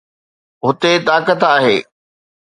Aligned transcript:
هتي 0.63 0.93
طاقت 1.07 1.41
آهي. 1.55 1.77